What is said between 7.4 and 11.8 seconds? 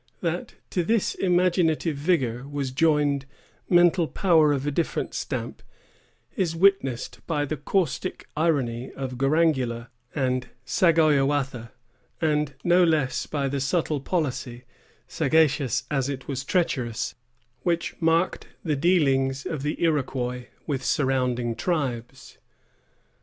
the caustic irony of Garangula and Sagoyewatha,